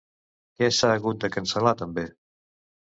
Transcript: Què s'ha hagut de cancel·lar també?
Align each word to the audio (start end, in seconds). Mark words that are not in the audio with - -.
Què 0.61 0.69
s'ha 0.79 0.89
hagut 0.95 1.21
de 1.27 1.31
cancel·lar 1.39 1.77
també? 1.85 2.09